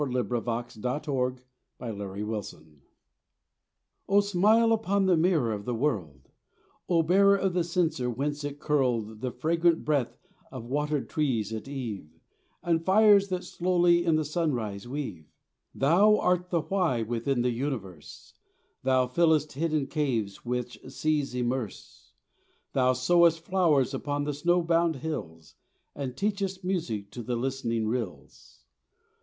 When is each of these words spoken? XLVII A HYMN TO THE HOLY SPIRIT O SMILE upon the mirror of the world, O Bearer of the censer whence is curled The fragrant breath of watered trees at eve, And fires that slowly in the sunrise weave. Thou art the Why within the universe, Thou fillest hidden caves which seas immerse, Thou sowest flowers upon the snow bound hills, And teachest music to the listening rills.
XLVII 0.03 0.15
A 0.17 0.41
HYMN 0.41 0.67
TO 0.67 0.79
THE 0.79 0.99
HOLY 1.05 2.21
SPIRIT 2.41 2.65
O 4.09 4.19
SMILE 4.19 4.73
upon 4.73 5.05
the 5.05 5.15
mirror 5.15 5.53
of 5.53 5.65
the 5.65 5.75
world, 5.75 6.27
O 6.89 7.03
Bearer 7.03 7.35
of 7.37 7.53
the 7.53 7.63
censer 7.63 8.09
whence 8.09 8.43
is 8.43 8.55
curled 8.59 9.21
The 9.21 9.29
fragrant 9.29 9.85
breath 9.85 10.17
of 10.51 10.65
watered 10.65 11.07
trees 11.07 11.53
at 11.53 11.67
eve, 11.67 12.19
And 12.63 12.83
fires 12.83 13.27
that 13.27 13.43
slowly 13.43 14.03
in 14.03 14.15
the 14.15 14.25
sunrise 14.25 14.87
weave. 14.87 15.27
Thou 15.75 16.17
art 16.17 16.49
the 16.49 16.61
Why 16.61 17.03
within 17.03 17.43
the 17.43 17.51
universe, 17.51 18.33
Thou 18.81 19.05
fillest 19.05 19.51
hidden 19.51 19.85
caves 19.85 20.43
which 20.43 20.79
seas 20.89 21.35
immerse, 21.35 22.13
Thou 22.73 22.93
sowest 22.93 23.41
flowers 23.41 23.93
upon 23.93 24.23
the 24.23 24.33
snow 24.33 24.63
bound 24.63 24.95
hills, 24.95 25.53
And 25.95 26.17
teachest 26.17 26.63
music 26.63 27.11
to 27.11 27.21
the 27.21 27.35
listening 27.35 27.87
rills. 27.87 28.63